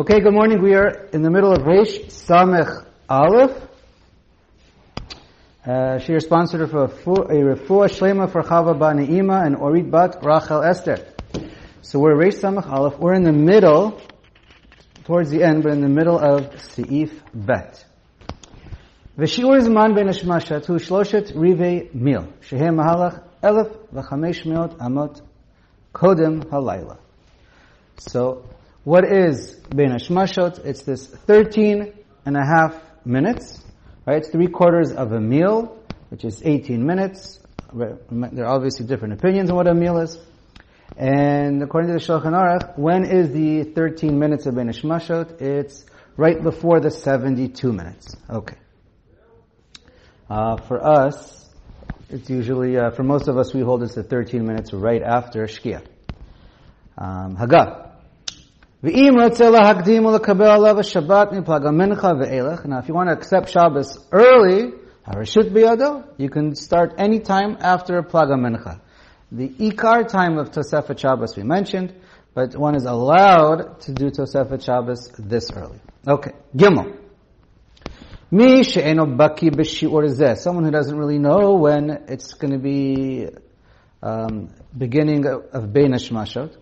[0.00, 0.62] Okay, good morning.
[0.62, 3.50] We are in the middle of Resh Samech Aleph.
[5.62, 11.06] Uh, shiur sponsored for a refuah shlema for Chava Banaima and Orit Bat Rachel Esther.
[11.82, 12.98] So we're Resh Samech Aleph.
[12.98, 14.00] We're in the middle,
[15.04, 17.84] towards the end, but in the middle of Seif Bet.
[19.18, 25.20] V'shiur zman ben ashmashat hu shloshet rivei mil shehem mahalach elef v'chamesh miot amot
[25.92, 26.96] kodem halayla.
[27.98, 28.46] So
[28.84, 30.64] what is Bein Hashmashot?
[30.64, 31.92] It's this 13
[32.24, 33.62] and a half minutes,
[34.06, 34.18] right?
[34.18, 35.78] It's three quarters of a mil,
[36.08, 37.38] which is 18 minutes.
[37.74, 40.18] There are obviously different opinions on what a mil is.
[40.96, 45.42] And according to the Shulchan Aruch, when is the 13 minutes of Bein Hashmashot?
[45.42, 45.84] It's
[46.16, 48.16] right before the 72 minutes.
[48.28, 48.56] Okay.
[50.28, 51.48] Uh, for us,
[52.08, 55.44] it's usually, uh, for most of us, we hold this at 13 minutes right after
[55.44, 55.84] Shkia.
[56.96, 57.36] Um,
[58.82, 59.84] Hagah.
[62.66, 64.72] Now, if you want to accept Shabbos early,
[66.16, 68.80] you can start any time after Plaga Mincha.
[69.30, 71.94] The Ikar time of Tosefet Shabbos we mentioned,
[72.32, 75.78] but one is allowed to do Tosefet Shabbos this early.
[76.08, 76.96] Okay, Gimel.
[78.30, 80.38] Mi she'eno baki b'shi'ur zeh.
[80.38, 83.28] Someone who doesn't really know when it's going to be
[84.02, 86.56] um, beginning of, of Hashmashot.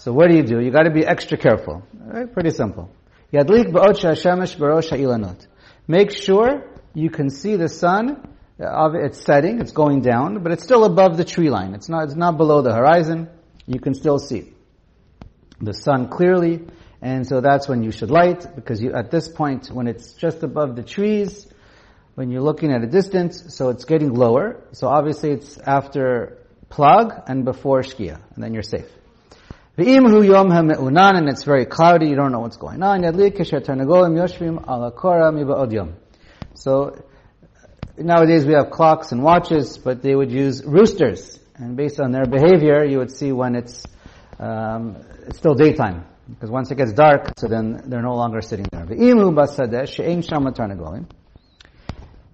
[0.00, 0.60] So what do you do?
[0.60, 1.82] You got to be extra careful.
[1.92, 2.32] Right?
[2.32, 2.90] Pretty simple.
[3.34, 5.46] Yadlik ba'ot she'ashemesh barosh ha'ilanot.
[5.86, 8.26] Make sure you can see the sun.
[8.58, 11.74] Uh, it's setting, it's going down, but it's still above the tree line.
[11.74, 13.28] It's not, it's not below the horizon.
[13.66, 14.54] You can still see
[15.60, 16.66] the sun clearly.
[17.02, 20.42] And so that's when you should light, because you, at this point, when it's just
[20.42, 21.46] above the trees,
[22.14, 24.64] when you're looking at a distance, so it's getting lower.
[24.72, 26.38] So obviously it's after
[26.70, 28.90] plag and before shkia, and then you're safe.
[29.80, 33.00] V'imhu yom ha'me'unan, and it's very cloudy, you don't know what's going on.
[33.00, 34.58] Yoshvim
[35.72, 35.94] yom.
[36.52, 37.02] So,
[37.96, 41.40] nowadays we have clocks and watches, but they would use roosters.
[41.54, 43.88] And based on their behavior, you would see when it's,
[44.38, 46.04] um, it's still daytime.
[46.28, 48.84] Because once it gets dark, so then they're no longer sitting there.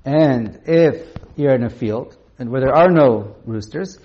[0.05, 1.07] And if
[1.37, 3.99] you're in a field, and where there are no roosters,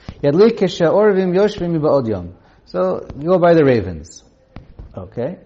[2.71, 4.23] so you go by the ravens.
[4.95, 5.39] Okay?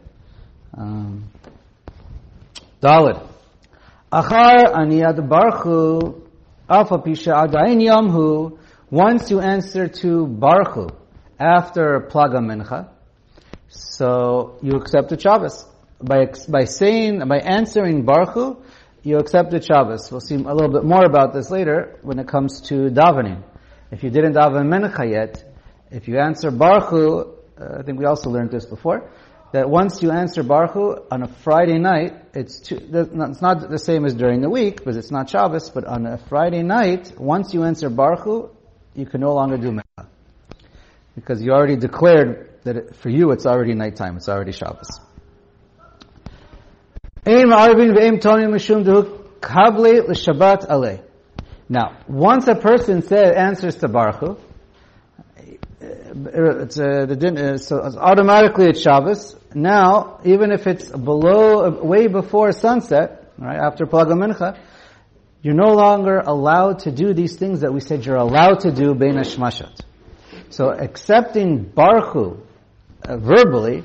[0.78, 1.32] Um,
[2.80, 3.20] Dalit.
[4.12, 6.22] Achar aniyad barchu
[6.70, 8.60] alpha pisha adayin yamhu.
[8.92, 10.94] Once you answer to barchu
[11.40, 12.90] after plaga mincha,
[13.70, 15.66] so you accept the Shabbos.
[16.00, 18.62] By, by saying, by answering barchu,
[19.02, 20.12] you accept the Shabbos.
[20.12, 23.42] We'll see a little bit more about this later when it comes to davening.
[23.90, 25.55] If you didn't daven mincha yet,
[25.92, 29.10] if you answer Baruch uh, I think we also learned this before,
[29.54, 34.14] that once you answer Baruch on a Friday night, it's, it's not the same as
[34.14, 37.90] during the week, because it's not Shabbos, but on a Friday night, once you answer
[37.90, 38.52] Baruch
[38.96, 40.10] you can no longer do Mecca.
[41.16, 45.00] Because you already declared that it, for you it's already nighttime, it's already Shabbos.
[51.68, 54.40] Now, once a person says, answers to Baruch
[56.16, 59.36] it's uh, the din, uh, so automatically it's Shabbos.
[59.54, 64.58] Now, even if it's below, way before sunset, right after Plaga Mincha,
[65.42, 68.96] you're no longer allowed to do these things that we said you're allowed to do
[68.96, 69.82] Bein Hashmashat.
[70.50, 72.40] So accepting Baruchu
[73.04, 73.84] uh, verbally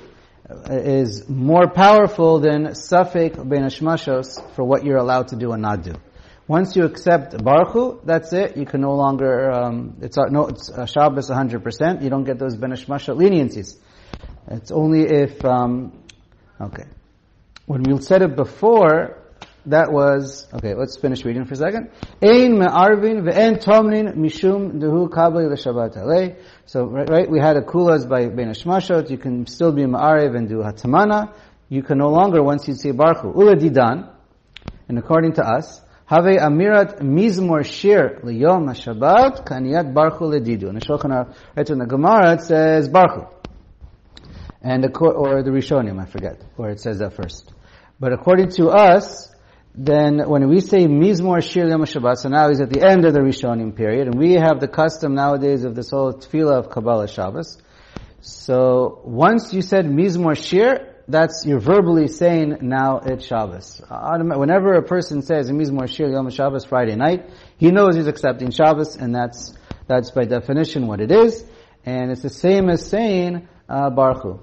[0.48, 5.62] uh, is more powerful than Safek Bein Hashmashos for what you're allowed to do and
[5.62, 5.94] not do.
[6.50, 8.56] Once you accept Baruch that's it.
[8.56, 12.02] You can no longer, um, it's, no, it's uh, Shabbos 100%.
[12.02, 13.78] You don't get those Benishmasha leniencies.
[14.48, 15.92] It's only if, um,
[16.60, 16.86] okay.
[17.66, 19.16] When we said it before,
[19.66, 21.90] that was, okay, let's finish reading for a second.
[22.20, 26.36] Ein me'arvin ve'en tomnin mishum dehu kabli l'shabbat alei.
[26.66, 29.08] So, right, right, we had a kulas by Ben Hashmashot.
[29.08, 31.32] You can still be ma'ariv and do hatamana.
[31.68, 34.10] You can no longer, once you say Baruch Ula didan,
[34.88, 35.80] and according to us,
[36.10, 40.68] have amirat mizmor shir liyom Shabbat kaniyat barchu ledidu.
[40.68, 41.12] And the Shulchan
[41.56, 43.32] Aruch, in the Gemara, it says barchu.
[44.60, 47.52] And the, or the Rishonim, I forget, where it says that first.
[48.00, 49.32] But according to us,
[49.76, 53.14] then when we say mizmor shir liyom Shabbat, so now he's at the end of
[53.14, 57.06] the Rishonim period, and we have the custom nowadays of this whole tefillah of Kabbalah
[57.06, 57.56] Shabbos.
[58.20, 63.80] So once you said mizmor shir, that's you're verbally saying now it's Shabbos.
[63.88, 68.96] Whenever a person says Mizmor Shir Yom Shabbos Friday night, he knows he's accepting Shabbos,
[68.96, 69.54] and that's
[69.86, 71.44] that's by definition what it is.
[71.84, 74.40] And it's the same as saying uh, Baruch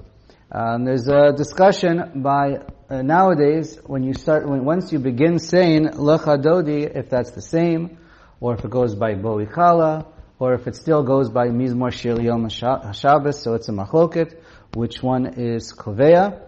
[0.52, 2.60] Um, there's a discussion by
[2.90, 7.42] uh, nowadays when you start when once you begin saying lecha dodi if that's the
[7.42, 7.98] same
[8.40, 10.06] or if it goes by boikala
[10.40, 14.40] or if it still goes by mizmor shir yom Shabbos so it's a machloket
[14.74, 16.47] which one is koveya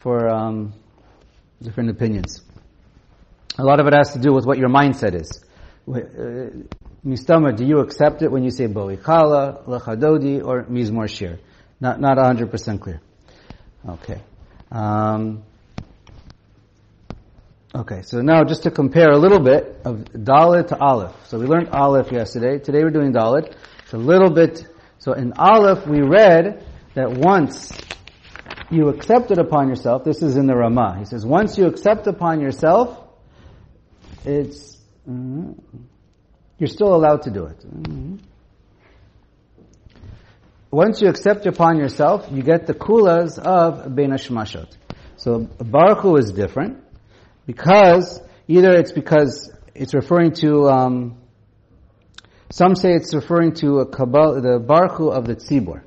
[0.00, 0.72] for um,
[1.62, 2.42] different opinions.
[3.58, 5.44] A lot of it has to do with what your mindset is.
[5.86, 6.50] Uh,
[7.04, 11.38] Mistama, do you accept it when you say boikala, lechadodi, or mizmor shir?
[11.80, 13.00] Not not 100% clear.
[13.88, 14.20] Okay.
[14.70, 15.42] Um,
[17.74, 21.14] okay, so now just to compare a little bit of Dalit to Aleph.
[21.26, 22.58] So we learned Aleph yesterday.
[22.58, 23.54] Today we're doing Dalit.
[23.82, 24.66] It's a little bit,
[24.98, 26.64] so in Aleph we read
[26.94, 27.72] that once
[28.70, 30.96] you accept it upon yourself, this is in the Rama.
[30.98, 32.98] He says, once you accept upon yourself,
[34.24, 34.78] it's,
[35.08, 35.58] mm,
[36.58, 37.58] you're still allowed to do it.
[37.58, 38.16] Mm-hmm
[40.70, 44.68] once you accept upon yourself, you get the kulas of Bein Hashmashot.
[45.16, 46.78] So Baruch Hu is different
[47.46, 51.18] because either it's because it's referring to um,
[52.50, 55.82] some say it's referring to a the Baruch Hu of the Tzibur.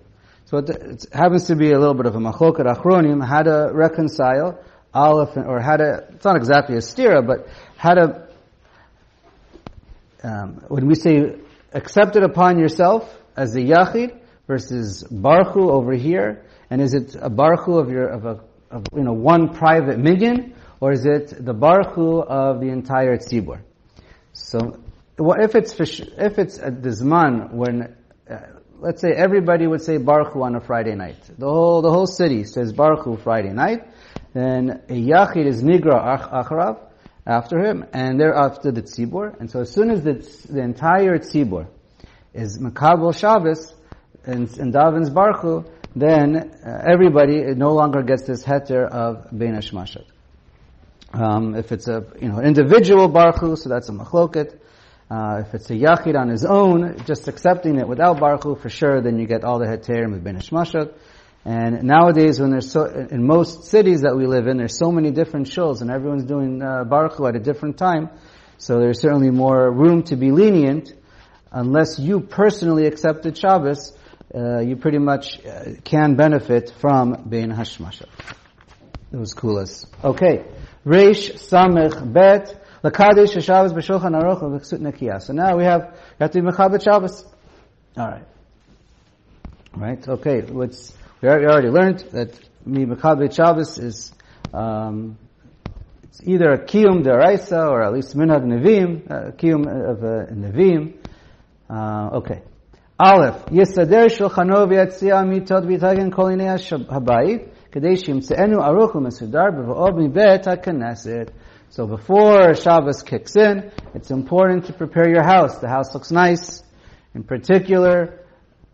[0.53, 3.71] So it, it, happens to be a little bit of a machloket achronim, how to
[3.73, 4.63] reconcile
[4.93, 8.27] Aleph, or how to, it's not exactly a stira, but how to,
[10.21, 11.37] um, when we say
[11.71, 14.15] accept it upon yourself as a yachid,
[14.45, 16.45] versus Baruch over here?
[16.69, 18.39] And is it a Baruch of your, of a,
[18.69, 20.53] of, you know, one private minyan?
[20.79, 23.61] Or is it the Baruch of the entire tzibur?
[24.33, 24.83] So,
[25.17, 27.95] if it's, if it's at the Zman when,
[28.29, 28.52] uh,
[28.83, 31.17] let's say everybody would say Baruch on a Friday night.
[31.37, 33.87] The whole, the whole city says Baruch Friday night.
[34.33, 36.79] Then a Yachid is Nigra Acharav,
[37.25, 39.39] after him, and they're after the tzibur.
[39.39, 40.15] And so as soon as the,
[40.51, 41.67] the entire tzibur
[42.33, 43.73] is Makabel Shabbos,
[44.25, 45.65] and, in Davin's Baruch
[45.95, 50.05] then uh, everybody no longer gets this heter of Bein Hashmashat.
[51.13, 54.59] Um, if it's a you know individual Baruch so that's a machloket.
[55.09, 59.01] Uh, if it's a yachid on his own, just accepting it without Baruch for sure,
[59.01, 60.93] then you get all the heterim of Bein Hashmashat.
[61.45, 65.11] And nowadays, when there's so, in most cities that we live in, there's so many
[65.11, 68.09] different shuls, and everyone's doing uh, Baruch at a different time,
[68.57, 70.93] so there's certainly more room to be lenient,
[71.51, 73.91] unless you personally accepted Shabbos,
[74.33, 78.07] uh, you pretty much uh, can benefit from Bein Hashmasha.
[79.11, 79.85] was kulas.
[80.03, 80.45] Okay.
[80.85, 85.22] Reish Samech Bet Lakadesh Shabbos B'Shulchan Aruch V'Ksut Nekiya.
[85.22, 87.24] So now we have we have to be Mechabit Shabbos.
[87.96, 88.24] All right.
[89.74, 90.08] Right.
[90.08, 90.42] Okay.
[90.42, 94.12] What's we already learned that me Mechabit Shabbos is
[94.52, 95.18] um,
[96.04, 100.94] it's either a kiyum deraisa or at least minhag nevim, a kiyum of a nevim.
[101.68, 102.42] Uh, okay.
[103.00, 106.48] Aleph, יסדר שולחנו ויציע מיטות ויתגן כל עיני
[106.88, 107.42] הבית,
[107.72, 111.30] כדי שימצאנו ערוך ומסודר בבואו מבית הכנסת.
[111.73, 115.57] So before Shabbos kicks in, it's important to prepare your house.
[115.57, 116.61] The house looks nice.
[117.15, 118.27] In particular,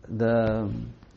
[0.06, 0.70] the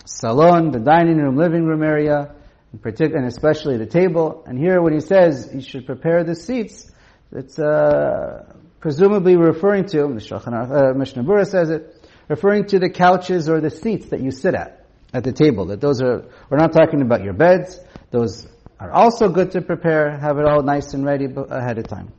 [0.06, 2.36] salon, the dining room, living room area,
[2.72, 4.46] in particular, and especially the table.
[4.48, 6.90] And here when he says you should prepare the seats,
[7.34, 12.90] it's uh, presumably referring to, the Shulchan uh, Mishnah Berurah says it, referring to the
[12.90, 15.66] couches or the seats that you sit at, at the table.
[15.66, 17.78] That those are, we're not talking about your beds.
[18.10, 18.48] Those
[18.84, 22.12] are also good to prepare, have it all nice and ready ahead of time.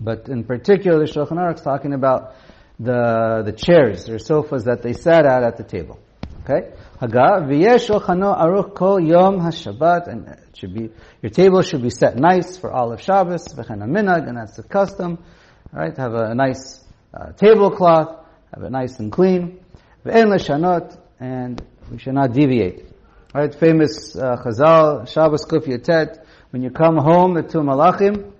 [0.00, 2.34] But in particular, the Shulchan Aruch is talking about
[2.80, 6.00] the, the chairs or sofas that they sat at at the table.
[6.44, 6.72] Okay?
[6.98, 10.88] Haga, v'yesh shulchano aruch kol yom hashabbat, and it should be,
[11.20, 14.62] your table should be set nice for all of Shabbos, v'chen minhag, and that's the
[14.62, 15.22] custom,
[15.70, 15.96] right?
[15.98, 16.82] Have a, nice
[17.12, 19.60] uh, tablecloth, have it nice and clean.
[20.04, 22.91] Ve'en leshanot, and we should not deviate.
[23.34, 28.30] Right, famous uh, Chazal, Shabbos Kuf Yatet, when you come home, the two malachim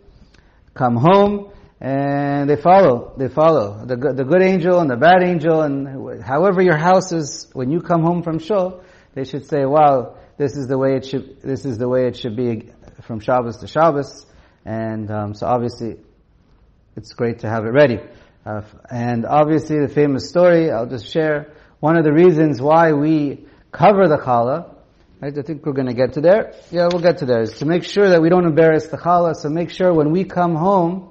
[0.74, 3.86] come home, and they follow, they follow.
[3.86, 7.80] The, the good angel and the bad angel, and however your house is, when you
[7.80, 8.84] come home from Shul,
[9.14, 12.14] they should say, wow, this is the way it should, this is the way it
[12.14, 12.68] should be
[13.00, 14.26] from Shabbos to Shabbos.
[14.66, 15.96] And um, so obviously,
[16.98, 17.98] it's great to have it ready.
[18.44, 23.46] Uh, and obviously the famous story, I'll just share, one of the reasons why we
[23.70, 24.68] cover the challah,
[25.22, 26.54] right, I think we're going to get to there.
[26.70, 29.36] Yeah, we'll get to there, is to make sure that we don't embarrass the challah,
[29.36, 31.10] so make sure when we come home,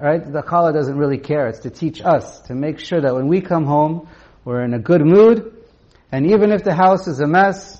[0.00, 3.28] right, the challah doesn't really care, it's to teach us, to make sure that when
[3.28, 4.08] we come home,
[4.44, 5.54] we're in a good mood,
[6.10, 7.78] and even if the house is a mess,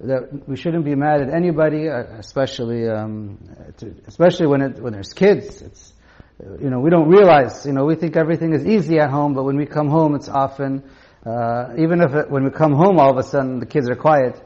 [0.00, 3.38] that we shouldn't be mad at anybody, uh, especially um,
[3.78, 5.60] to, especially when it, when there's kids.
[5.60, 5.92] It's
[6.60, 9.42] you know, we don't realize, you know, we think everything is easy at home, but
[9.42, 10.84] when we come home, it's often,
[11.26, 13.96] uh, even if it, when we come home, all of a sudden the kids are
[13.96, 14.40] quiet,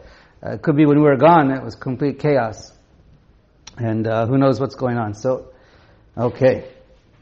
[0.45, 2.73] Uh, it could be when we were gone, it was complete chaos.
[3.77, 5.15] And uh, who knows what's going on.
[5.15, 5.53] So,
[6.17, 6.69] okay.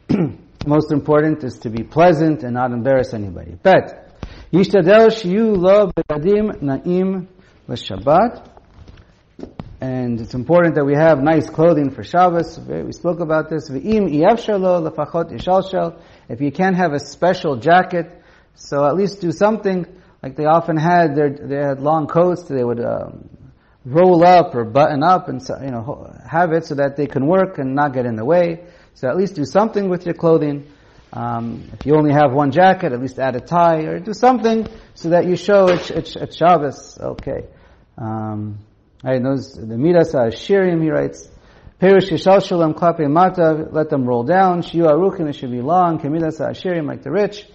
[0.66, 3.52] Most important is to be pleasant and not embarrass anybody.
[3.62, 4.20] Bet.
[4.52, 7.26] Yishtadel shiyu lo begadim na'im
[7.68, 8.48] l'shabbat.
[9.80, 12.58] And it's important that we have nice clothing for Shabbos.
[12.60, 13.70] We spoke about this.
[13.70, 14.10] V'im.
[16.28, 18.22] If you can't have a special jacket,
[18.54, 19.86] so at least do something
[20.22, 21.14] like they often had.
[21.16, 22.42] Their, they had long coats.
[22.42, 23.28] They would um,
[23.84, 27.58] roll up or button up and you know have it so that they can work
[27.58, 28.64] and not get in the way.
[28.94, 30.66] So at least do something with your clothing.
[31.12, 34.68] Um, if you only have one jacket, at least add a tie or do something
[34.94, 36.98] so that you show it's, it's, it's Shabbos.
[37.00, 37.46] Okay.
[37.98, 38.58] Um,
[39.02, 41.28] I knows the Midas Shirim, he writes,
[41.80, 44.62] Perish Yishal Mata, let them roll down.
[44.62, 45.98] Shiyu Aruchim, it should be long.
[45.98, 47.46] Kemidas Shirim, like the rich.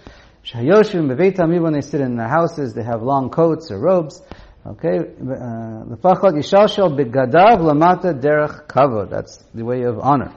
[0.46, 4.22] Shahayoshim Bevetam, when they sit in their houses, they have long coats or robes.
[4.64, 9.10] Okay, Lefachot Yishal Shal Begadav Lamata Derech Kavod.
[9.10, 10.32] That's the way of honor.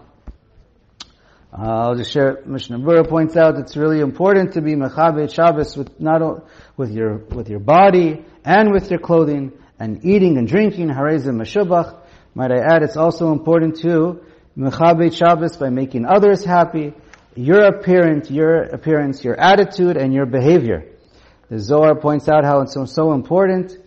[1.53, 2.41] Uh, I'll just share.
[2.43, 6.43] Mishnah Berurah points out it's really important to be mechabed Shabbos with not
[6.75, 11.99] with your with your body and with your clothing and eating and drinking, harezim meshubach.
[12.33, 14.21] Might I add, it's also important to
[14.57, 16.93] mechabit Shabbos by making others happy,
[17.35, 20.85] your appearance, your appearance, your attitude, and your behavior.
[21.49, 23.77] The Zohar points out how it's so, important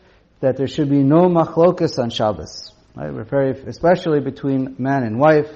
[0.41, 2.73] that there should be no machlokas on Shabbos.
[2.95, 3.11] Right?
[3.29, 5.49] Very, especially between man and wife.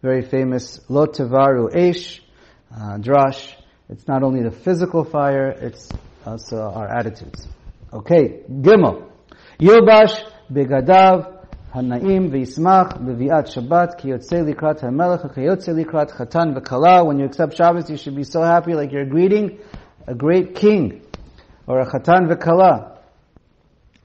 [0.00, 2.22] Very famous lo tevaru esh
[2.72, 3.52] uh, drash.
[3.88, 5.88] It's not only the physical fire; it's
[6.24, 7.48] also our attitudes.
[7.92, 9.10] Okay, Gimel.
[9.58, 11.37] Yilbash begadav
[11.74, 17.04] Hanaim Shabbat ki yotzei likrat ha'melech ki yotzei likrat chatan v'kala.
[17.04, 19.58] When you accept Shabbos, you should be so happy like you're greeting
[20.06, 21.02] a great king
[21.66, 22.98] or a chatan v'kala.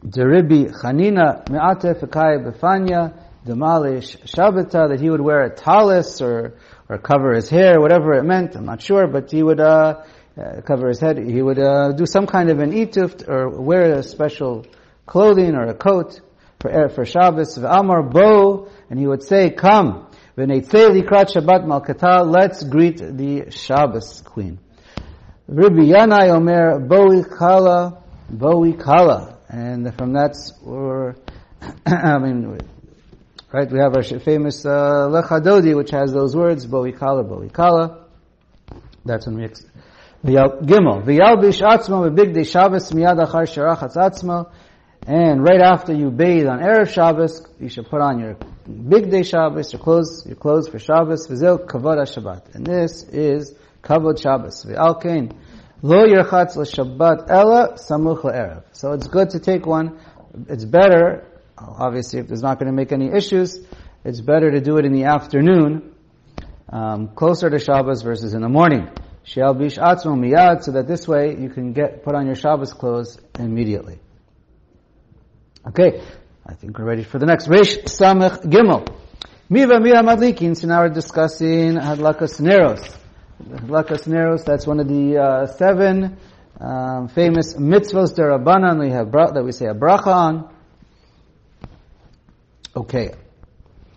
[0.05, 6.55] Deribi chanina me'ate f'kai b'fanya demalish Shabbata that he would wear a talis or
[6.89, 8.57] or cover his hair, whatever it meant.
[8.57, 10.03] I'm not sure, but he would uh,
[10.37, 11.17] uh cover his head.
[11.17, 14.65] He would uh, do some kind of an ituft or wear a special
[15.05, 16.19] clothing or a coat
[16.63, 17.57] for, Shabbos.
[17.57, 20.07] Amar bo, and he would say, come.
[20.37, 24.59] Shabbat Malkata, let's greet the Shabbos queen.
[25.49, 28.01] Yanai Omer, Kala,
[28.79, 29.37] Kala.
[29.49, 31.17] And from that's, or,
[31.85, 32.57] I mean,
[33.51, 38.05] right, we have our famous uh, Lechadodi, which has those words, Boi Kala, Boi Kala.
[39.05, 39.65] That's when we, ex-
[40.23, 44.49] Gimel, V'yalbish atzmo b'bigdei Shabbos miyad achar sherachatz atzmo,
[45.05, 48.35] and right after you bathe on Erev Shabbos, you should put on your
[48.69, 52.55] bigdei Shabbos, your clothes, your clothes for Shabbos, v'zel kavod Shabbat.
[52.55, 54.63] And this is kavod Shabbos.
[54.63, 55.35] V'alkein,
[55.81, 58.63] lo yerchatz l'Shabbat ela samuch Erev.
[58.71, 59.99] So it's good to take one.
[60.47, 63.59] It's better, obviously if there's not going to make any issues,
[64.05, 65.95] it's better to do it in the afternoon,
[66.69, 68.89] um, closer to Shabbos versus in the morning.
[69.23, 73.19] She'al bish miyad, so that this way you can get, put on your Shabbos clothes
[73.37, 73.99] immediately.
[75.65, 76.03] Okay,
[76.45, 77.47] I think we're ready for the next.
[77.47, 78.85] Resh Samech Gimel.
[79.49, 82.97] Miva Mira Madlikin, so now we're discussing Hadlakas Neros.
[83.41, 86.17] Hadlakas Neros, that's one of the uh, seven
[86.59, 90.53] um, famous mitzvahs derabanan we have brought, that we say a bracha on.
[92.75, 93.13] Okay.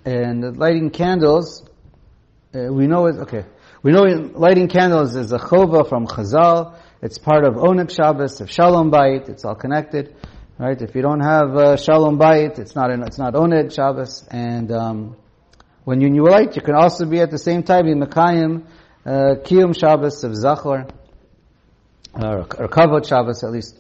[0.04, 1.68] And lighting candles,
[2.54, 3.44] uh, we know it, okay.
[3.82, 6.78] We know lighting candles is a chova from Chazal.
[7.02, 9.28] It's part of Oneg Shabbos, of Shalom Bayit.
[9.28, 10.14] It's all connected.
[10.58, 10.80] Right?
[10.80, 14.26] If you don't have uh, Shalom Bayit, it's not it's not Oneg Shabbos.
[14.30, 15.16] And um,
[15.84, 18.64] when you light, you can also be at the same time in Mekayim
[19.04, 20.90] uh, Kiyum Shabbos of Zachor
[22.14, 23.78] or, or Kavod Shabbos at least.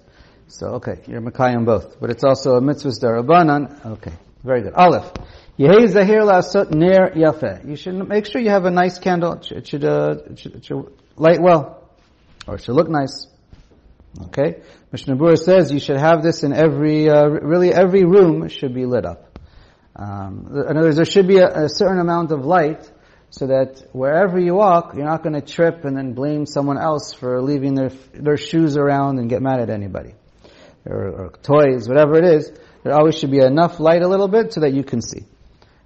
[0.48, 3.84] So okay, you're Mekayim both, but it's also a mitzvah darabanan.
[3.92, 4.12] Okay,
[4.44, 4.74] very good.
[4.74, 5.10] Aleph.
[5.58, 7.66] Yehei zahir la'asot ner yafe.
[7.66, 9.32] You should make sure you have a nice candle.
[9.32, 11.88] It should, uh, it should, it should light well,
[12.46, 13.28] or it should look nice.
[14.24, 14.62] Okay?
[14.92, 18.86] Mishnah Berurah says you should have this in every, uh, really every room should be
[18.86, 19.38] lit up.
[19.94, 22.90] Um, in other words, there should be a, a, certain amount of light
[23.30, 27.14] so that wherever you walk, you're not going to trip and then blame someone else
[27.14, 30.14] for leaving their, their shoes around and get mad at anybody.
[30.84, 32.52] Or, or toys, whatever it is.
[32.84, 35.24] There always should be enough light a little bit so that you can see.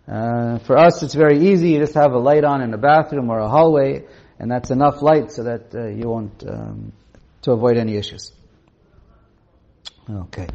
[0.06, 1.70] Uh, for us, it's very easy.
[1.70, 4.04] You just have a light on in a bathroom or a hallway,
[4.38, 6.92] and that's enough light so that uh, you won't um,
[7.42, 8.32] to avoid any issues.
[10.08, 10.48] Okay.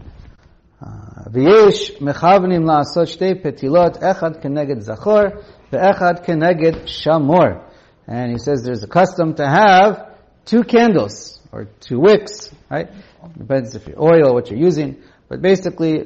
[1.29, 7.63] V'yesh mechavnim la'asot shtei petilot, echad keneged zachor, ve'echad keneged shamor.
[8.07, 10.13] And he says there's a custom to have
[10.45, 12.89] two candles, or two wicks, right?
[13.37, 15.01] Depends if your oil, what you're using.
[15.27, 16.05] But basically,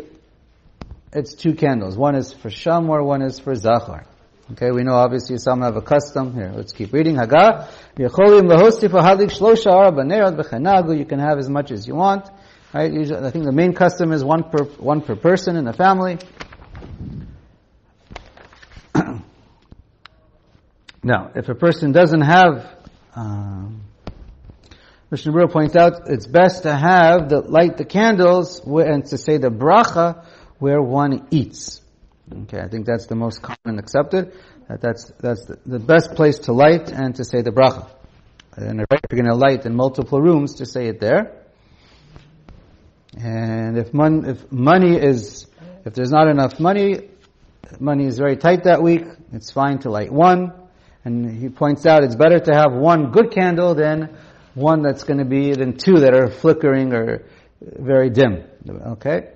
[1.12, 1.98] it's two candles.
[1.98, 4.06] One is for shamor, one is for zachor.
[4.52, 6.34] Okay, we know obviously some have a custom.
[6.34, 7.18] Here, let's keep reading.
[7.18, 7.70] Haga.
[7.98, 8.10] You
[11.06, 12.28] can have as much as you want.
[12.74, 12.92] Right?
[12.92, 16.18] Usually, I think the main custom is one per, one per person in the family.
[21.04, 22.76] now, if a person doesn't have,
[23.16, 23.82] um,
[25.12, 29.38] Mishnah Berurah points out, it's best to have the, light the candles and to say
[29.38, 30.26] the bracha
[30.58, 31.82] where one eats.
[32.32, 34.34] Okay, I think that's the most common accepted.
[34.68, 37.90] That that's that's the, the best place to light and to say the bracha.
[38.56, 41.40] And if you're going to light in multiple rooms, to say it there.
[43.18, 45.48] And if, mon- if money is,
[45.86, 47.10] if there's not enough money,
[47.80, 50.54] money is very tight that week, it's fine to light one.
[51.06, 54.18] And he points out it's better to have one good candle than
[54.54, 57.26] one that's going to be, than two that are flickering or
[57.62, 58.44] very dim.
[58.70, 59.30] Okay?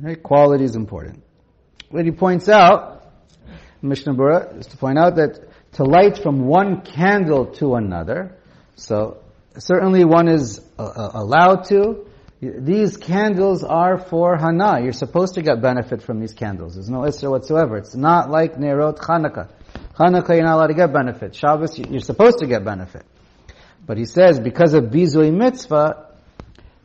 [0.00, 0.22] Right?
[0.22, 1.22] Quality is important.
[1.90, 3.10] What he points out,
[3.82, 5.40] Mishnah Berurah, is to point out that
[5.72, 8.36] to light from one candle to another,
[8.76, 9.18] so
[9.56, 12.06] certainly one is uh, uh, allowed to.
[12.40, 14.80] These candles are for Hana.
[14.80, 16.74] You're supposed to get benefit from these candles.
[16.74, 17.76] There's no Isra whatsoever.
[17.76, 19.50] It's not like Nerot Chanukah.
[19.98, 21.34] Chanukah, you're not allowed to get benefit.
[21.34, 23.04] Shabbos, you're supposed to get benefit.
[23.84, 26.07] But he says, because of Bizui Mitzvah,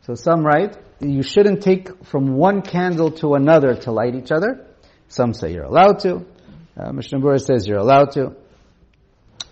[0.06, 4.66] so some write, you shouldn't take from one candle to another to light each other.
[5.08, 6.26] Some say you're allowed to.
[6.76, 8.36] Uh, Mishnah Berurah says you're allowed to.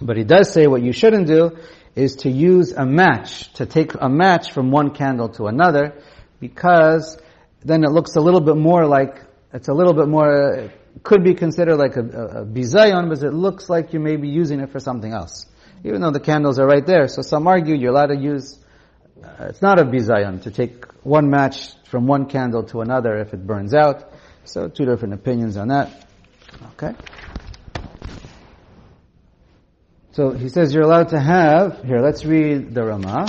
[0.01, 1.57] But he does say what you shouldn't do
[1.95, 5.95] is to use a match, to take a match from one candle to another,
[6.41, 7.19] because
[7.65, 9.23] then it looks a little bit more like,
[9.55, 10.71] it's a little bit more,
[11.03, 14.29] could be considered like a, a, a bizayon, but it looks like you may be
[14.29, 15.47] using it for something else.
[15.85, 17.09] Even though the candles are right there.
[17.09, 18.59] So some argue you're allowed to use,
[19.23, 23.33] Uh, it's not a bizayon to take one match from one candle to another if
[23.33, 24.13] it burns out.
[24.45, 26.09] So two different opinions on that.
[26.73, 26.95] Okay.
[30.13, 33.29] So he says you're allowed to have, here, let's read the Rama.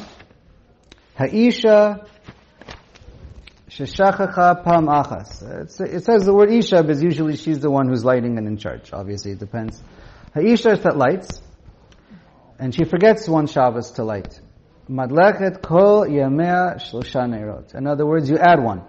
[1.16, 2.08] Ha'isha
[3.70, 5.80] sheshachacha pam achas.
[5.80, 8.92] It says the word Isha, but usually she's the one who's lighting and in charge.
[8.92, 9.82] Obviously, it depends.
[10.34, 11.42] Ha'isha is that lights,
[12.60, 14.42] and she forgets one Shabbos to light.
[14.90, 17.76] Madlechet kol yamea neirot.
[17.76, 18.84] In other words, you add one.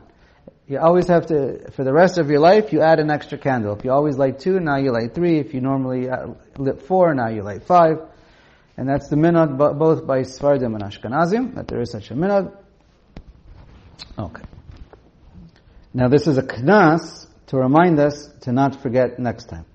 [0.66, 3.76] You always have to, for the rest of your life, you add an extra candle.
[3.76, 5.38] If you always light two, now you light three.
[5.38, 7.98] If you normally uh, lit four, now you light five.
[8.76, 12.56] And that's the minhag both by Sfardim and Ashkenazim, that there is such a minhag.
[14.18, 14.42] Okay.
[15.92, 19.66] Now this is a knas to remind us to not forget next time.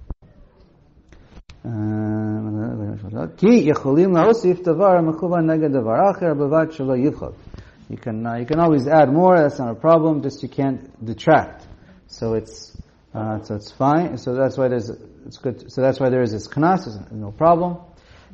[7.90, 9.38] You can uh, you can always add more.
[9.38, 10.22] That's not a problem.
[10.22, 11.66] Just you can't detract.
[12.08, 12.76] So it's
[13.14, 14.18] uh, so it's fine.
[14.18, 14.90] So that's why there's
[15.26, 15.72] it's good.
[15.72, 17.12] So that's why there is this knas.
[17.12, 17.80] No problem.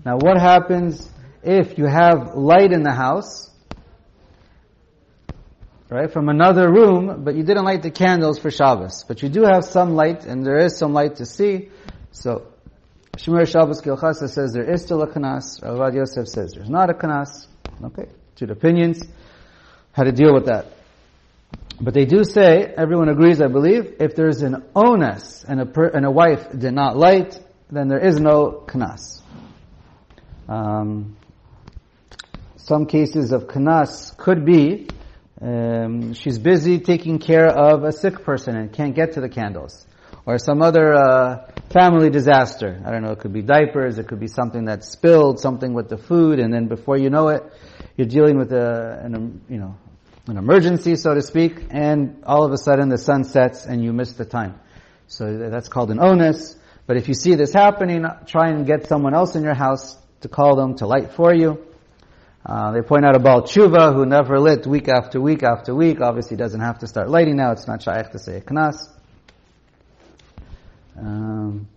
[0.05, 1.09] Now, what happens
[1.41, 3.49] if you have light in the house,
[5.89, 9.43] right, from another room, but you didn't light the candles for Shabbos, but you do
[9.43, 11.69] have some light, and there is some light to see.
[12.11, 12.47] So
[13.17, 15.61] Shemiras Shabbos Kehilchasa says there is still a knas.
[15.61, 17.47] Ravad Yosef says there's not a knas.
[17.83, 19.01] Okay, two opinions
[19.91, 20.67] how to deal with that.
[21.79, 25.87] But they do say, everyone agrees, I believe, if there's an onus and a, per,
[25.87, 29.21] and a wife did not light, then there is no knas.
[30.47, 31.17] Um,
[32.57, 34.87] some cases of knas could be
[35.41, 39.85] um, she's busy taking care of a sick person and can't get to the candles,
[40.25, 42.81] or some other uh, family disaster.
[42.85, 43.11] I don't know.
[43.11, 43.99] It could be diapers.
[43.99, 47.29] It could be something that spilled, something with the food, and then before you know
[47.29, 47.43] it,
[47.95, 49.75] you're dealing with a, an, you know,
[50.27, 53.93] an emergency, so to speak, and all of a sudden the sun sets and you
[53.93, 54.59] miss the time.
[55.07, 56.55] So that's called an onus.
[56.87, 60.27] But if you see this happening, try and get someone else in your house to
[60.27, 61.63] call them to light for you.
[62.43, 65.99] Uh, they point out about tshuva who never lit week after week after week.
[66.01, 67.51] Obviously, doesn't have to start lighting now.
[67.51, 68.94] It's not shaykh to say a knas.
[70.97, 71.67] Um,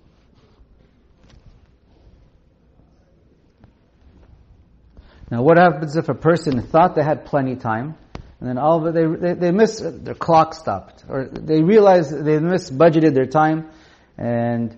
[5.31, 7.97] now, what happens if a person thought they had plenty time?
[8.41, 11.05] And then all of it, they, they, they miss, their clock stopped.
[11.09, 13.69] Or they realize they misbudgeted their time
[14.17, 14.77] and,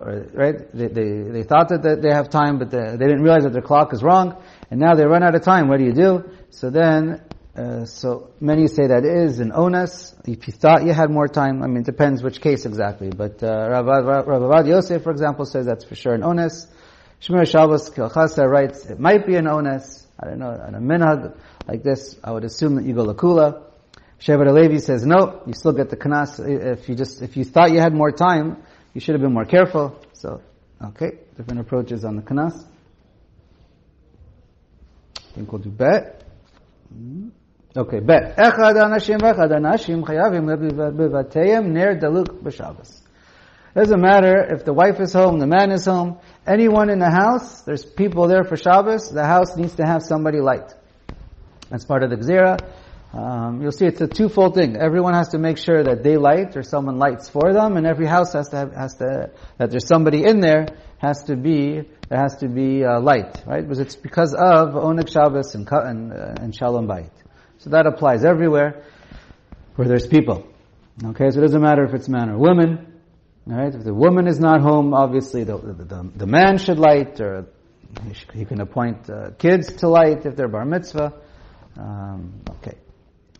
[0.00, 3.52] or, right, they, they, they thought that they have time, but they didn't realize that
[3.52, 4.42] their clock is wrong.
[4.70, 5.68] And now they run out of time.
[5.68, 6.30] What do you do?
[6.50, 7.22] So then,
[7.56, 10.14] uh, so many say that is an onus.
[10.24, 13.10] If you thought you had more time, I mean, it depends which case exactly.
[13.10, 16.66] But uh, Rav Yosef, for example, says that's for sure an onus.
[17.20, 20.06] Shemiras Shabbos Kehilchasa writes it might be an onus.
[20.18, 21.36] I don't know, on a minhag
[21.66, 23.62] like this, I would assume that you go lakula.
[24.20, 26.38] Shevet Levi says, no, you still get the knas.
[26.38, 28.62] If you just, if you thought you had more time,
[28.94, 30.00] you should have been more careful.
[30.12, 30.40] So,
[30.80, 32.64] okay, different approaches on the knas.
[35.16, 36.22] I think we'll do bet.
[37.74, 38.36] Okay, bet.
[38.36, 43.00] Echad anashim v'echad anashim chayavim bevateyim ner daluk b'Shabbos.
[43.74, 47.62] Doesn't matter if the wife is home, the man is home, anyone in the house,
[47.62, 50.74] there's people there for Shabbos, the house needs to have somebody light.
[51.70, 52.58] That's part of the Gzera.
[53.14, 54.76] Um, you'll see it's a twofold thing.
[54.76, 58.06] Everyone has to make sure that they light or someone lights for them, and every
[58.06, 60.66] house has to have, has to, that there's somebody in there,
[60.98, 63.62] has to be, there has to be uh, light, right?
[63.62, 67.21] Because it's because of Oneg Shabbos and, and, uh, and Shalom Bayit.
[67.61, 68.83] So that applies everywhere
[69.75, 70.47] where there's people.
[71.03, 72.93] Okay, so it doesn't matter if it's man or woman.
[73.45, 73.73] Right?
[73.73, 77.45] If the woman is not home, obviously the, the, the, the man should light, or
[78.03, 81.13] he, sh- he can appoint uh, kids to light if they're bar mitzvah.
[81.77, 82.75] Um, okay.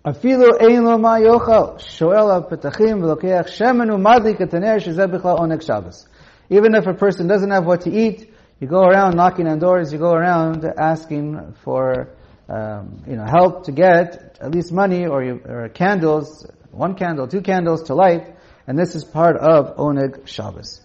[0.10, 5.32] אפילו אין לו מה יאכל, שואל על פתחים ולוקח שמן ומדליק את הנר שזה בכלל
[5.38, 6.08] עונג שבס.
[6.50, 9.92] Even if a person doesn't have what to eat, you go around knocking on doors,
[9.92, 12.08] you go around asking for
[12.53, 17.41] um, you know, help to get at least money or, or candles, one candle, two
[17.41, 18.37] candles to light,
[18.67, 20.81] and this is part of Oneg Shabbos.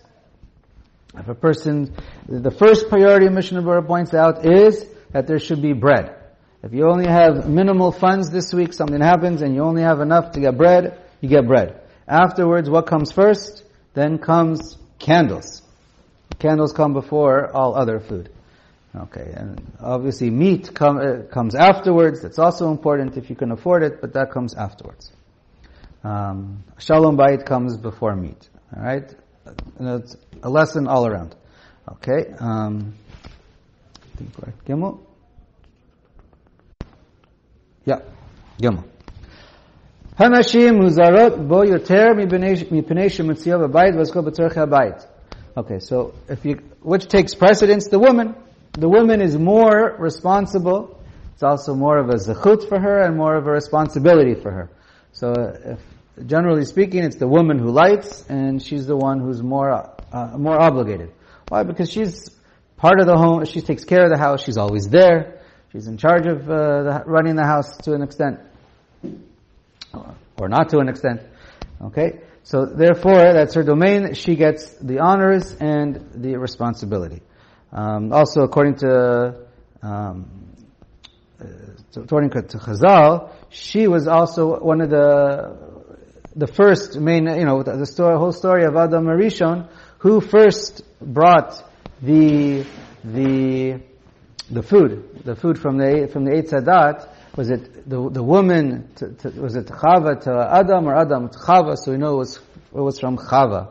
[1.18, 1.94] If a person,
[2.28, 6.16] the first priority Mishnah Berurah points out is that there should be bread.
[6.64, 10.32] If you only have minimal funds this week, something happens and you only have enough
[10.32, 11.82] to get bread, you get bread.
[12.08, 13.64] Afterwards, what comes first?
[13.94, 15.62] Then comes candles.
[16.40, 18.30] Candles come before all other food.
[18.98, 22.22] Okay, and obviously meat com, uh, comes afterwards.
[22.22, 25.12] That's also important if you can afford it, but that comes afterwards.
[26.04, 28.50] Um, shalom bayit comes before meat.
[28.76, 29.14] All right,
[29.78, 31.36] and it's a lesson all around.
[31.92, 35.00] Okay, um, I think we're at Gimel.
[37.86, 38.00] Yeah,
[38.60, 38.84] Gimel.
[40.18, 45.06] Hanashim uzarot bo yoter mipnei shemutziyah b'bayit v'zko b'tzorcha b'bayit.
[45.56, 47.90] Okay, so if you, which takes precedence?
[47.90, 48.36] The woman.
[48.78, 51.02] The woman is more responsible.
[51.34, 54.70] It's also more of a zechut for her and more of a responsibility for her.
[55.14, 55.80] So if,
[56.28, 60.62] generally speaking, it's the woman who lights and she's the one who's more, uh, more
[60.62, 61.12] obligated.
[61.48, 61.64] Why?
[61.64, 62.30] Because she's
[62.76, 65.98] part of the home, she takes care of the house, she's always there, she's in
[65.98, 68.40] charge of uh, the, running the house to an extent.
[70.40, 71.22] Or not to an extent.
[71.82, 72.20] Okay?
[72.44, 74.14] So therefore, that's her domain.
[74.14, 77.24] She gets the honors and the responsibility.
[77.72, 79.46] Um, also, according to
[79.82, 80.56] um,
[81.40, 81.46] uh,
[81.96, 85.56] according to Chazal, she was also one of the
[86.36, 89.68] the first main, you know, the story, whole story of Adam Harishon,
[90.00, 91.64] who first brought
[92.02, 92.66] the
[93.04, 93.82] the
[94.50, 98.90] the food, the food from the from the Eitz Hadat, was it the the woman?
[98.96, 101.76] To, to, was it Chava to Adam or Adam to Chava?
[101.76, 103.70] So we know it was it was from Chava.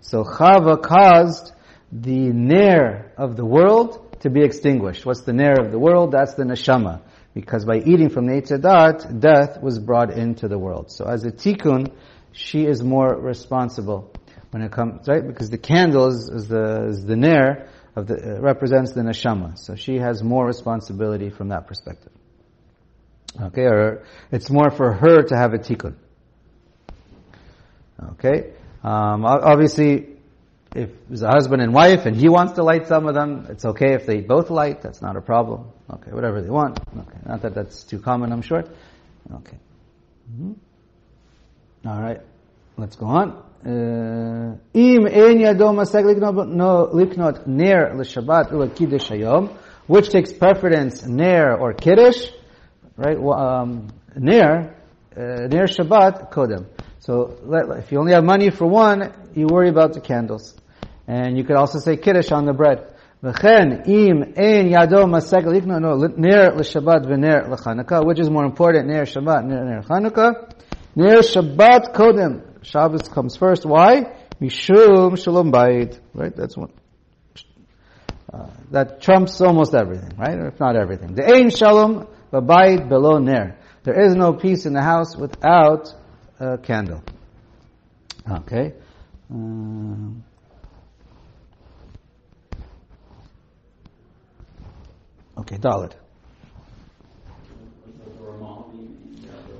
[0.00, 1.52] So Chava caused
[1.92, 5.04] the nair of the world to be extinguished.
[5.04, 6.12] What's the nair of the world?
[6.12, 7.02] That's the neshama.
[7.34, 8.50] Because by eating from Eitz
[9.20, 10.90] death was brought into the world.
[10.90, 11.92] So as a tikkun,
[12.32, 14.12] she is more responsible
[14.50, 15.26] when it comes, right?
[15.26, 19.58] Because the candle is, is the, is the nair of the, uh, represents the neshama.
[19.58, 22.12] So she has more responsibility from that perspective.
[23.40, 25.94] Okay, or it's more for her to have a tikkun.
[28.12, 30.16] Okay, um, obviously,
[30.74, 33.64] if it's a husband and wife and he wants to light some of them, it's
[33.64, 34.82] okay if they both light.
[34.82, 35.70] That's not a problem.
[35.92, 36.78] Okay, whatever they want.
[36.78, 38.64] Okay, not that that's too common, I'm sure.
[39.32, 39.58] Okay.
[40.32, 40.52] Mm-hmm.
[41.88, 42.20] All right,
[42.76, 43.42] let's go on.
[43.64, 49.56] Im ein yado maseg liknot ner l'shabbat hayom,
[49.86, 52.30] which takes preference ner or kiddush,
[52.96, 53.18] right?
[53.18, 54.76] Um, ner,
[55.16, 56.66] uh, ner Shabbat kodem.
[57.00, 57.38] So
[57.78, 60.54] if you only have money for one, you worry about the candles.
[61.06, 62.94] And you could also say kiddush on the bread.
[63.22, 63.42] No ner
[66.54, 70.54] l'shabbat v'ner l'chanukah, which is more important, ner Shabbat, ner Chanukah.
[70.96, 72.42] Ner Shabbat kodem.
[72.62, 73.66] Shabbos comes first.
[73.66, 74.16] Why?
[74.40, 75.98] Mishum shalom bayit.
[76.14, 76.34] Right?
[76.34, 76.72] That's one.
[78.32, 80.38] Uh, that trumps almost everything, right?
[80.38, 81.14] Or if not everything.
[81.14, 83.58] The ain shalom bayit below ner.
[83.82, 85.94] There is no peace in the house without
[86.39, 87.01] a candle.
[88.29, 88.73] Okay.
[89.29, 90.23] Um,
[95.37, 95.95] okay, Dalit.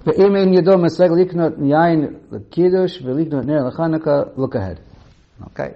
[0.07, 4.79] ואם אין ידו משג לקנות יין לקידוש ולקנות נר לחנוכה, look ahead.
[5.43, 5.73] Okay?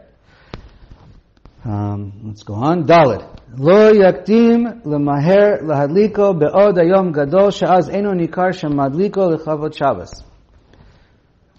[1.65, 2.85] Um, let's go on.
[2.85, 3.23] Dalit.
[3.57, 10.23] Lo yaktim lemaher lahadliko be'od ayom gadol she'az eno nikar shemadliko lechavot Shabbos.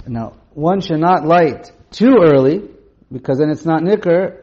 [0.08, 2.62] Now, one should not light too early,
[3.12, 4.42] because then it's not nikar,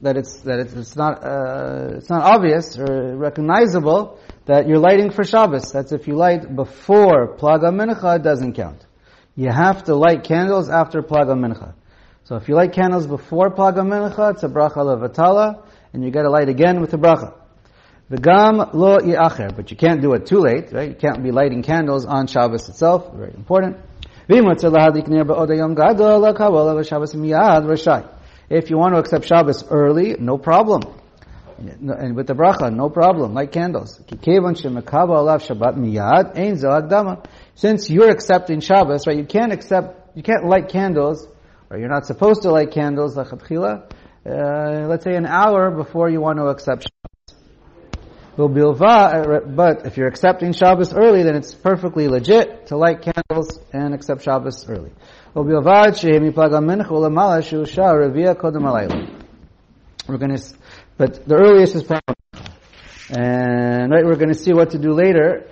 [0.00, 5.10] that it's, that it's, it's not, uh, it's not obvious or recognizable that you're lighting
[5.10, 5.72] for Shabbos.
[5.72, 8.84] That's if you light before Plaga Mincha, it doesn't count.
[9.36, 11.74] You have to light candles after Plaga Mincha.
[12.24, 16.22] So if you light candles before Plaga Mincha, it's a bracha levatala, and you get
[16.22, 17.34] to light again with the bracha.
[18.10, 20.90] V'gam lo iacher, but you can't do it too late, right?
[20.90, 23.78] You can't be lighting candles on Shabbos itself, very important.
[24.26, 24.38] If
[28.70, 30.82] you want to accept Shabbos early, no problem.
[31.58, 34.00] And with the bracha, no problem, light candles.
[37.54, 41.28] Since you're accepting Shabbos, right, you can't accept, you can't light candles
[41.70, 43.24] or you're not supposed to light candles, uh,
[44.88, 47.13] let's say an hour before you want to accept Shabbos.
[48.36, 54.22] But if you're accepting Shabbos early, then it's perfectly legit to light candles and accept
[54.22, 54.90] Shabbos early.
[55.34, 55.44] We're
[60.18, 60.54] going to,
[60.96, 62.14] but the earliest is probably,
[63.10, 65.46] and right, we're going to see what to do later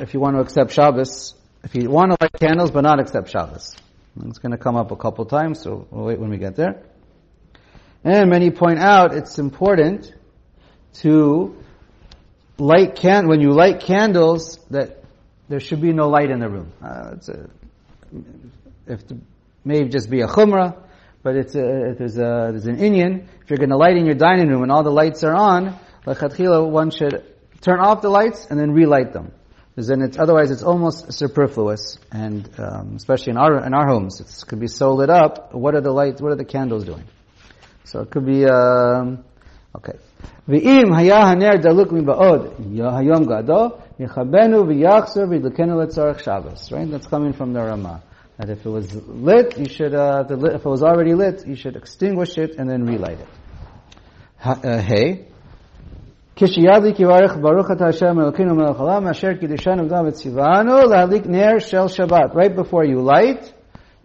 [0.00, 1.34] if you want to accept Shabbos.
[1.64, 3.74] If you want to light candles but not accept Shabbos.
[4.24, 6.84] It's going to come up a couple times, so we'll wait when we get there.
[8.04, 10.14] And many point out it's important
[11.00, 11.56] to
[12.58, 15.02] light can when you light candles that
[15.48, 16.72] there should be no light in the room.
[16.82, 17.48] Uh, it's a,
[18.86, 19.18] if the,
[19.64, 20.76] may just be a chumrah,
[21.22, 23.26] but it's a, there's a there's an inyan.
[23.42, 25.78] If you're going to light in your dining room and all the lights are on,
[26.04, 27.24] lechatchila one should
[27.60, 29.32] turn off the lights and then relight them
[29.76, 34.20] because then it's otherwise it's almost superfluous, and um, especially in our in our homes,
[34.20, 35.52] it could be so lit up.
[35.52, 36.22] What are the lights?
[36.22, 37.04] What are the candles doing?
[37.84, 39.22] So it could be um,
[39.76, 39.98] okay.
[40.47, 43.67] ואם היה הנר דלוק מבעוד היום גדול,
[43.99, 46.71] יכבנו ויחזר וידלקנו לצורך שבס.
[46.71, 46.91] Right?
[46.91, 48.01] That's coming from the Rama.
[48.37, 51.75] That if it was lit, you should, uh, if it was already lit, you should
[51.75, 53.27] extinguish it and then relight it.
[54.43, 55.25] Uh, hey,
[56.35, 61.87] כשידליק יברך ברוך אתה השם אלוקינו מלך העולם אשר קידשנו וגם וציוונו להדליק נר של
[61.87, 62.31] שבת.
[62.33, 63.53] Right before you light,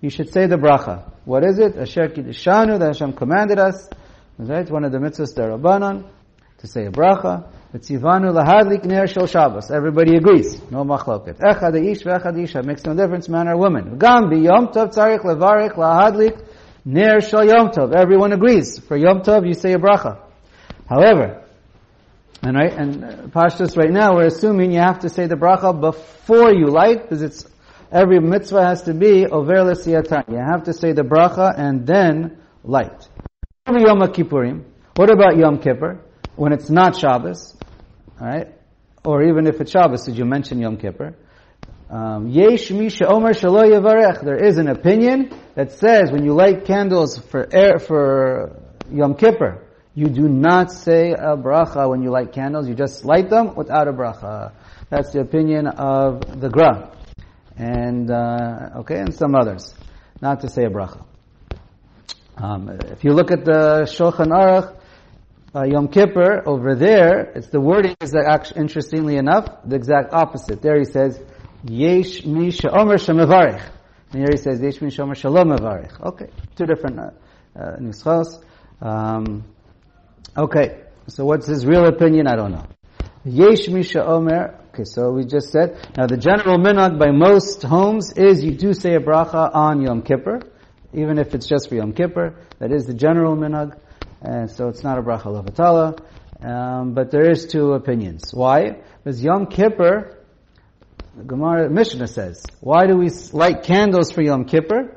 [0.02, 0.98] you should say the bracha.
[1.24, 1.82] What is it?
[1.82, 3.88] אשר קידשנו, that Hashem commanded us.
[4.38, 4.70] Right?
[4.70, 6.04] One of the mitzvahs derabanan
[6.61, 7.51] to say a bracha.
[7.73, 9.71] V'tzivanu lahadlik ner shel Shabbos.
[9.71, 10.61] Everybody agrees.
[10.71, 11.39] No machloket.
[11.39, 12.61] Echad ish ve'echad isha.
[12.63, 13.97] Makes no difference, man or woman.
[13.97, 16.45] Gam yom tov tzarich levarich lahadlik
[16.85, 17.93] ner shel yom tov.
[17.93, 18.79] Everyone agrees.
[18.79, 20.19] For yom tov, you say a bracha.
[20.87, 21.43] However,
[22.43, 25.79] and right, and uh, pashtus right now, we're assuming you have to say the bracha
[25.79, 27.45] before you light, because it's,
[27.91, 30.29] every mitzvah has to be over l'siyatan.
[30.29, 33.07] You have to say the bracha and then light.
[33.67, 34.65] Yom Kippurim.
[34.95, 36.01] What about Yom Kippur?
[36.35, 37.55] When it's not Shabbos,
[38.19, 38.47] alright?
[39.03, 41.15] Or even if it's Shabbos, did you mention Yom Kippur?
[41.89, 44.23] Um, Yesh mi she'omer shelo yavarech.
[44.23, 49.67] There is an opinion that says when you light candles for air, for Yom Kippur,
[49.93, 53.89] you do not say a bracha when you light candles, you just light them without
[53.89, 54.53] a bracha.
[54.89, 56.91] That's the opinion of the Gra.
[57.57, 59.75] And, uh, okay, and some others.
[60.21, 61.03] Not to say a bracha.
[62.37, 64.77] Um, if you look at the Shulchan Aruch,
[65.55, 70.61] uh, Yom Kippur, over there, it's the wording is actually, interestingly enough, the exact opposite.
[70.61, 71.21] There he says,
[71.63, 73.61] Yesh mi she'omer she'mevarich.
[74.11, 75.99] And here he says, Yesh mi she'omer shalom mevarich.
[76.01, 77.11] Okay, two different uh,
[77.59, 78.23] uh,
[78.81, 79.43] Um,
[80.37, 82.25] Okay, so what's his real opinion?
[82.25, 82.65] I don't know.
[83.25, 84.57] Yesh Misha Omer.
[84.69, 85.77] Okay, so we just said.
[85.97, 90.03] Now the general minhag by most homes is you do say a bracha on Yom
[90.03, 90.39] Kippur,
[90.93, 92.37] even if it's just for Yom Kippur.
[92.59, 93.77] That is the general minhag,
[94.21, 95.99] and so it's not a bracha levatala.
[96.43, 98.33] Um, but there is two opinions.
[98.33, 98.81] Why?
[99.03, 100.17] Because Yom Kippur,
[101.15, 104.95] the Gemara Mishnah says, why do we light candles for Yom Kippur?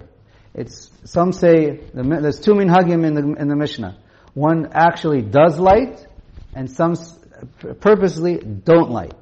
[0.55, 3.99] It's some say there's two minhagim in the in the Mishnah.
[4.35, 6.07] One actually does light,
[6.55, 6.95] and some
[7.81, 9.15] purposely don't light.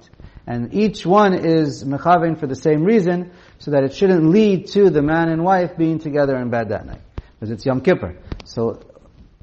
[0.47, 4.91] And each one is mechaven for the same reason, so that it shouldn't lead to
[4.91, 7.01] the man and wife being together in bed that night.
[7.35, 8.19] Because it's Yom Kippur.
[8.45, 8.81] So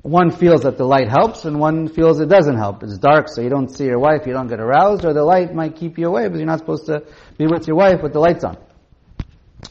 [0.01, 2.83] one feels that the light helps, and one feels it doesn't help.
[2.83, 5.53] It's dark, so you don't see your wife, you don't get aroused, or the light
[5.53, 7.03] might keep you away, because you're not supposed to
[7.37, 8.57] be with your wife with the lights on.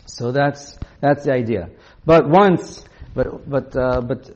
[0.06, 1.70] So that's that's the idea.
[2.04, 4.30] But once, but but uh, but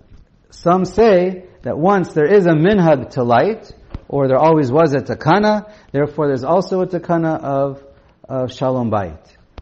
[0.50, 3.72] some say that once there is a minhag to light,
[4.08, 7.82] or there always was a takana, therefore there's also a takana of,
[8.28, 9.18] of shalom bayit.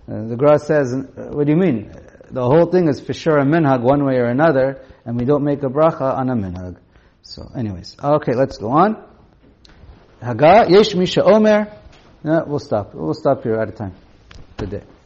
[0.09, 1.93] Uh, the Gra says, uh, what do you mean?
[2.31, 5.45] The whole thing is for sure a minhag one way or another, and we don't
[5.45, 6.77] make a bracha on a minhag.
[7.23, 9.03] So, anyways, okay, let's go on.
[10.23, 11.73] Haga, yesh misha omer.
[12.23, 12.95] No, we'll stop.
[12.95, 13.95] We'll stop here at a time.
[14.57, 15.00] Good day.